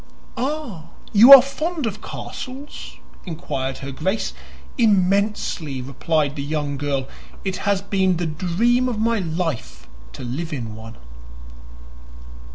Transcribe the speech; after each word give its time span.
"Ah, 0.35 0.85
you 1.13 1.31
are 1.31 1.43
fond 1.43 1.85
of 1.85 2.01
castles?" 2.01 2.97
inquired 3.23 3.77
her 3.85 3.91
Grace. 3.91 4.33
"Immensely!" 4.75 5.79
replied 5.79 6.35
the 6.35 6.41
young 6.41 6.75
girl. 6.75 7.07
"It 7.45 7.57
has 7.69 7.83
been 7.83 8.17
the 8.17 8.25
dream 8.25 8.89
of 8.89 8.97
my 8.97 9.19
life 9.19 9.87
to 10.13 10.23
live 10.23 10.53
in 10.53 10.73
one." 10.73 10.95